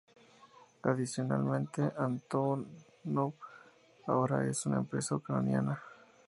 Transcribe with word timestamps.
Adicionalmente, 0.81 1.91
Antonov 1.95 3.35
ahora 4.07 4.47
es 4.49 4.65
una 4.65 4.77
empresa 4.77 5.13
ucraniana. 5.15 5.79